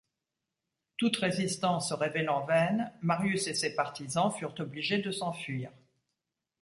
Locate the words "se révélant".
1.89-2.43